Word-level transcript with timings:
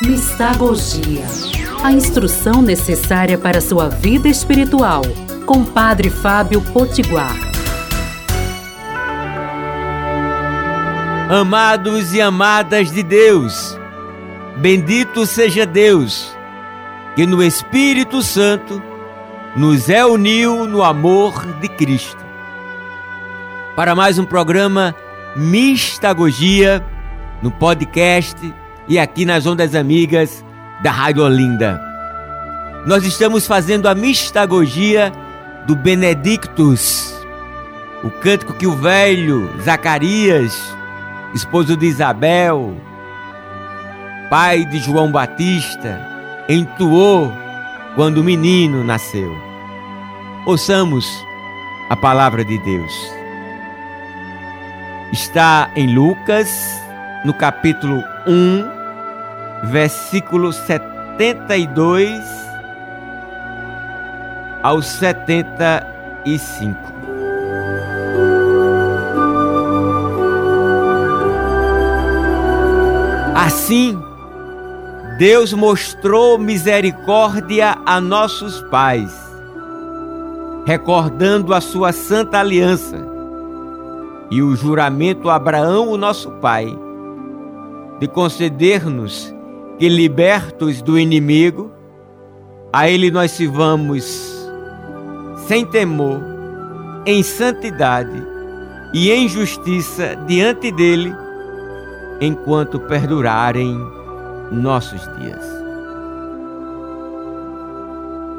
Mistagogia. 0.00 1.26
A 1.82 1.90
instrução 1.90 2.62
necessária 2.62 3.36
para 3.36 3.60
sua 3.60 3.88
vida 3.88 4.28
espiritual. 4.28 5.02
Com 5.44 5.64
Padre 5.64 6.08
Fábio 6.08 6.60
Potiguar. 6.60 7.34
Amados 11.28 12.14
e 12.14 12.20
amadas 12.20 12.92
de 12.92 13.02
Deus, 13.02 13.76
bendito 14.58 15.26
seja 15.26 15.66
Deus, 15.66 16.32
que 17.16 17.26
no 17.26 17.42
Espírito 17.42 18.22
Santo 18.22 18.80
nos 19.56 19.88
reuniu 19.88 20.64
no 20.64 20.82
amor 20.82 21.44
de 21.60 21.68
Cristo. 21.68 22.24
Para 23.74 23.96
mais 23.96 24.16
um 24.16 24.24
programa 24.24 24.94
Mistagogia 25.34 26.86
no 27.42 27.50
podcast 27.50 28.36
e 28.88 28.98
aqui 28.98 29.24
nas 29.24 29.46
Ondas 29.46 29.74
Amigas 29.74 30.44
da 30.82 30.90
Rádio 30.90 31.22
Olinda. 31.22 31.80
Nós 32.86 33.04
estamos 33.04 33.46
fazendo 33.46 33.86
a 33.86 33.94
mistagogia 33.94 35.12
do 35.66 35.76
Benedictus, 35.76 37.14
o 38.02 38.10
cântico 38.10 38.54
que 38.54 38.66
o 38.66 38.74
velho 38.76 39.50
Zacarias, 39.62 40.58
esposo 41.34 41.76
de 41.76 41.86
Isabel, 41.86 42.74
pai 44.30 44.64
de 44.64 44.78
João 44.78 45.12
Batista, 45.12 46.00
entoou 46.48 47.30
quando 47.94 48.18
o 48.18 48.24
menino 48.24 48.82
nasceu. 48.82 49.36
Ouçamos 50.46 51.06
a 51.90 51.96
palavra 51.96 52.42
de 52.42 52.56
Deus. 52.58 52.92
Está 55.12 55.70
em 55.74 55.94
Lucas, 55.94 56.48
no 57.24 57.34
capítulo 57.34 58.02
1, 58.26 58.77
versículo 59.64 60.52
72 60.52 62.20
ao 64.62 64.82
75. 64.82 66.76
Assim, 73.34 74.00
Deus 75.18 75.52
mostrou 75.52 76.38
misericórdia 76.38 77.78
a 77.86 78.00
nossos 78.00 78.60
pais, 78.62 79.12
recordando 80.66 81.54
a 81.54 81.60
sua 81.60 81.92
santa 81.92 82.38
aliança 82.38 82.96
e 84.30 84.42
o 84.42 84.54
juramento 84.54 85.30
a 85.30 85.36
Abraão, 85.36 85.88
o 85.88 85.96
nosso 85.96 86.30
pai, 86.32 86.76
de 87.98 88.06
conceder-nos 88.06 89.34
que, 89.78 89.88
libertos 89.88 90.82
do 90.82 90.98
inimigo, 90.98 91.70
a 92.72 92.88
Ele 92.88 93.10
nós 93.10 93.30
sirvamos 93.30 94.36
sem 95.46 95.64
temor, 95.64 96.20
em 97.06 97.22
santidade 97.22 98.22
e 98.92 99.10
em 99.10 99.28
justiça 99.28 100.14
diante 100.26 100.70
dele, 100.70 101.14
enquanto 102.20 102.80
perdurarem 102.80 103.78
nossos 104.50 105.00
dias. 105.18 105.58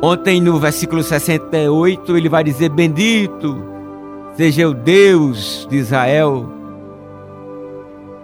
Ontem, 0.00 0.40
no 0.40 0.58
versículo 0.58 1.02
68, 1.02 2.16
ele 2.16 2.28
vai 2.28 2.44
dizer: 2.44 2.68
Bendito 2.68 3.64
seja 4.36 4.68
o 4.68 4.74
Deus 4.74 5.66
de 5.70 5.76
Israel, 5.76 6.46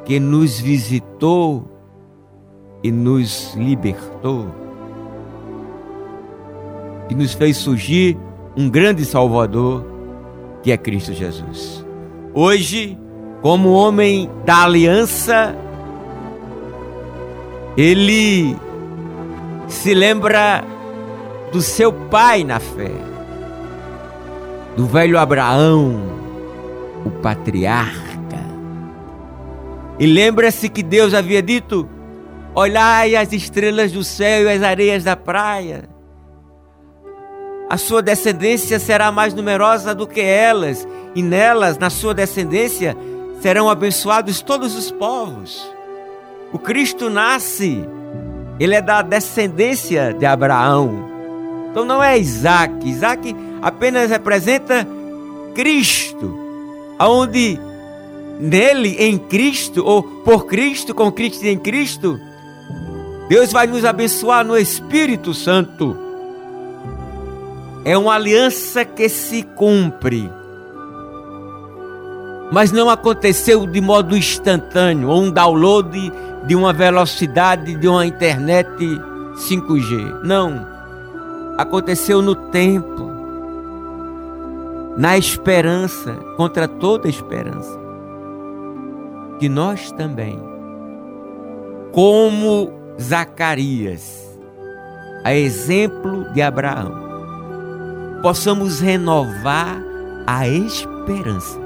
que 0.05 0.21
nos 0.21 0.61
visitou 0.61 1.80
e 2.83 2.91
nos 2.91 3.55
libertou, 3.55 4.49
e 7.09 7.15
nos 7.15 7.35
fez 7.35 7.57
surgir 7.57 8.17
um 8.57 8.69
grande 8.69 9.05
Salvador, 9.05 9.85
que 10.63 10.73
é 10.73 10.77
Cristo 10.77 11.13
Jesus. 11.13 11.85
Hoje, 12.33 12.99
como 13.43 13.73
homem 13.73 14.31
da 14.45 14.65
aliança, 14.65 15.57
ele 17.77 18.57
se 19.69 19.95
lembra 19.95 20.65
do 21.53 21.61
seu 21.61 21.93
pai 21.93 22.45
na 22.45 22.61
fé, 22.61 22.93
do 24.77 24.87
velho 24.87 25.19
Abraão, 25.19 26.01
o 27.05 27.11
patriarca. 27.11 28.11
E 29.99 30.07
lembra-se 30.07 30.69
que 30.69 30.83
Deus 30.83 31.15
havia 31.15 31.43
dito: 31.43 31.89
Olhai 32.55 33.15
as 33.15 33.33
estrelas 33.33 33.93
do 33.93 34.03
céu 34.03 34.45
e 34.45 34.53
as 34.53 34.63
areias 34.63 35.05
da 35.05 35.15
praia. 35.17 35.89
A 37.69 37.77
sua 37.77 38.03
descendência 38.03 38.81
será 38.81 39.13
mais 39.13 39.33
numerosa 39.33 39.95
do 39.95 40.07
que 40.07 40.21
elas, 40.21 40.87
e 41.15 41.23
nelas, 41.23 41.79
na 41.79 41.89
sua 41.89 42.13
descendência, 42.13 42.97
serão 43.41 43.71
abençoados 43.71 44.41
todos 44.41 44.75
os 44.75 44.91
povos. 44.91 45.65
O 46.53 46.59
Cristo 46.59 47.09
nasce, 47.09 47.85
ele 48.59 48.75
é 48.75 48.83
da 48.83 49.03
descendência 49.03 50.13
de 50.13 50.27
Abraão. 50.27 51.09
Então 51.71 51.85
não 51.85 52.03
é 52.03 52.19
Isaac. 52.19 52.89
Isaac 52.89 53.37
apenas 53.63 54.11
representa 54.11 54.85
Cristo, 55.55 56.37
aonde 56.99 57.57
nele, 58.41 58.97
em 58.99 59.17
Cristo, 59.17 59.85
ou 59.87 60.03
por 60.03 60.47
Cristo, 60.47 60.93
com 60.93 61.13
Cristo 61.13 61.45
e 61.45 61.51
em 61.51 61.59
Cristo, 61.59 62.19
Deus 63.31 63.53
vai 63.53 63.65
nos 63.69 63.85
abençoar 63.85 64.45
no 64.45 64.59
Espírito 64.59 65.33
Santo. 65.33 65.97
É 67.85 67.97
uma 67.97 68.15
aliança 68.15 68.85
que 68.85 69.09
se 69.09 69.45
cumpre. 69.45 70.29
Mas 72.51 72.73
não 72.73 72.91
aconteceu 72.91 73.69
de 73.69 73.81
modo 73.81 74.17
instantâneo, 74.17 75.09
ou 75.09 75.23
um 75.23 75.31
download 75.31 76.13
de 76.45 76.57
uma 76.57 76.73
velocidade 76.73 77.77
de 77.77 77.87
uma 77.87 78.05
internet 78.05 78.67
5G. 79.37 80.25
Não. 80.25 80.67
Aconteceu 81.57 82.21
no 82.21 82.35
tempo, 82.35 83.13
na 84.97 85.17
esperança, 85.17 86.15
contra 86.37 86.67
toda 86.67 87.09
esperança. 87.09 87.79
Que 89.39 89.49
nós 89.49 89.93
também, 89.93 90.37
como 91.93 92.80
Zacarias, 93.01 94.39
a 95.25 95.35
exemplo 95.35 96.31
de 96.35 96.43
Abraão, 96.43 96.93
possamos 98.21 98.79
renovar 98.79 99.83
a 100.27 100.47
esperança. 100.47 101.59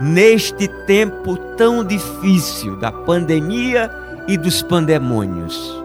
Neste 0.00 0.68
tempo 0.86 1.36
tão 1.56 1.82
difícil 1.82 2.76
da 2.76 2.92
pandemia 2.92 3.90
e 4.28 4.36
dos 4.36 4.62
pandemônios, 4.62 5.82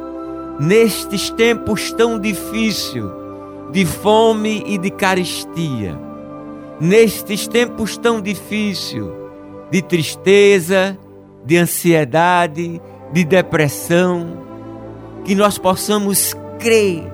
nestes 0.60 1.30
tempos 1.30 1.94
tão 1.94 2.20
difíceis 2.20 3.06
de 3.72 3.86
fome 3.86 4.62
e 4.68 4.78
de 4.78 4.92
carestia, 4.92 5.98
nestes 6.82 7.48
tempos 7.48 7.98
tão 7.98 8.22
difíceis 8.22 9.04
de 9.72 9.82
tristeza, 9.82 10.98
de 11.46 11.58
ansiedade, 11.58 12.82
de 13.14 13.24
depressão, 13.24 14.44
que 15.24 15.36
nós 15.36 15.60
possamos 15.60 16.36
crer 16.60 17.14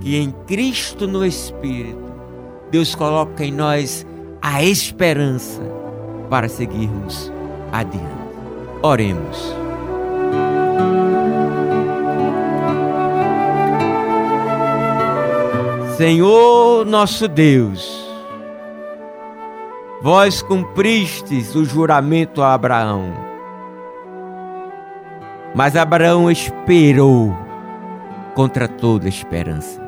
que 0.00 0.16
em 0.16 0.32
Cristo 0.46 1.06
no 1.06 1.24
Espírito, 1.24 2.02
Deus 2.70 2.94
coloca 2.94 3.44
em 3.44 3.52
nós 3.52 4.04
a 4.42 4.62
esperança 4.62 5.62
para 6.28 6.48
seguirmos 6.48 7.32
adiante. 7.72 8.06
Oremos. 8.82 9.56
Senhor 15.96 16.84
nosso 16.84 17.26
Deus, 17.26 18.06
vós 20.00 20.42
cumpristes 20.42 21.56
o 21.56 21.64
juramento 21.64 22.40
a 22.42 22.54
Abraão 22.54 23.28
mas 25.54 25.76
Abraão 25.76 26.30
esperou 26.30 27.36
contra 28.34 28.68
toda 28.68 29.08
esperança. 29.08 29.80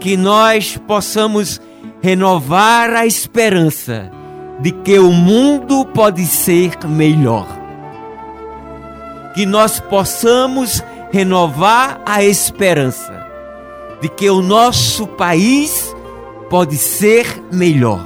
Que 0.00 0.16
nós 0.16 0.76
possamos 0.86 1.60
renovar 2.02 2.90
a 2.90 3.06
esperança 3.06 4.10
de 4.60 4.72
que 4.72 4.98
o 4.98 5.10
mundo 5.10 5.86
pode 5.86 6.24
ser 6.26 6.72
melhor. 6.86 7.46
Que 9.34 9.46
nós 9.46 9.80
possamos 9.80 10.82
renovar 11.10 12.00
a 12.04 12.22
esperança 12.22 13.26
de 14.00 14.08
que 14.08 14.28
o 14.28 14.42
nosso 14.42 15.06
país 15.06 15.94
pode 16.50 16.76
ser 16.76 17.26
melhor. 17.52 18.04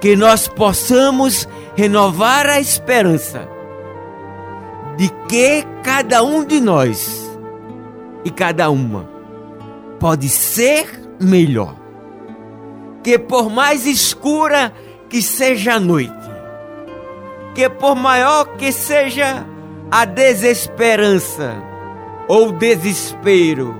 Que 0.00 0.16
nós 0.16 0.48
possamos 0.48 1.48
renovar 1.76 2.46
a 2.46 2.60
esperança 2.60 3.57
de 4.98 5.08
que 5.28 5.64
cada 5.84 6.24
um 6.24 6.44
de 6.44 6.60
nós 6.60 7.30
e 8.24 8.32
cada 8.32 8.68
uma 8.68 9.08
pode 10.00 10.28
ser 10.28 11.08
melhor. 11.20 11.76
Que 13.04 13.16
por 13.16 13.48
mais 13.48 13.86
escura 13.86 14.72
que 15.08 15.22
seja 15.22 15.74
a 15.74 15.80
noite, 15.80 16.12
que 17.54 17.68
por 17.70 17.94
maior 17.94 18.56
que 18.56 18.72
seja 18.72 19.46
a 19.88 20.04
desesperança 20.04 21.54
ou 22.26 22.50
desespero, 22.50 23.76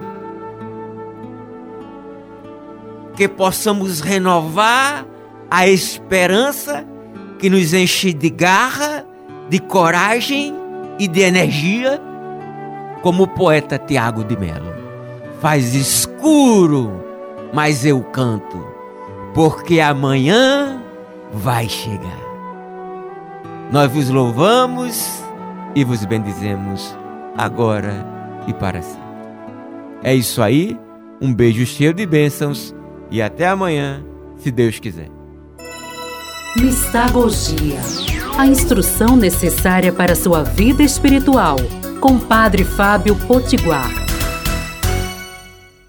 que 3.16 3.26
possamos 3.26 4.00
renovar 4.00 5.04
a 5.50 5.66
esperança 5.66 6.86
que 7.40 7.50
nos 7.50 7.74
enche 7.74 8.12
de 8.12 8.30
garra, 8.30 9.04
de 9.48 9.58
coragem 9.58 10.57
e 10.98 11.06
de 11.06 11.20
energia, 11.20 12.00
como 13.02 13.24
o 13.24 13.28
poeta 13.28 13.78
Tiago 13.78 14.24
de 14.24 14.36
Mello. 14.36 14.74
Faz 15.40 15.74
escuro, 15.74 17.04
mas 17.52 17.84
eu 17.86 18.02
canto, 18.02 18.64
porque 19.34 19.80
amanhã 19.80 20.82
vai 21.32 21.68
chegar. 21.68 22.28
Nós 23.70 23.92
vos 23.92 24.08
louvamos 24.08 25.22
e 25.74 25.84
vos 25.84 26.04
bendizemos 26.04 26.96
agora 27.36 28.04
e 28.46 28.52
para 28.52 28.82
sempre. 28.82 29.08
É 30.02 30.14
isso 30.14 30.42
aí, 30.42 30.78
um 31.20 31.32
beijo 31.32 31.64
cheio 31.66 31.92
de 31.92 32.06
bênçãos 32.06 32.74
e 33.10 33.20
até 33.22 33.46
amanhã, 33.46 34.04
se 34.36 34.50
Deus 34.50 34.78
quiser. 34.78 35.08
Mistagogia 36.56 37.78
a 38.38 38.46
instrução 38.46 39.16
necessária 39.16 39.92
para 39.92 40.14
sua 40.14 40.44
vida 40.44 40.80
espiritual, 40.80 41.56
com 42.00 42.20
Padre 42.20 42.62
Fábio 42.62 43.16
Potiguar. 43.26 44.07